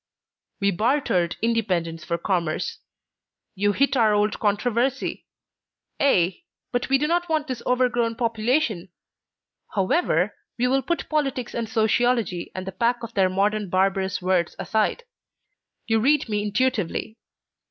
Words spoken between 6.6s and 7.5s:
but we do not want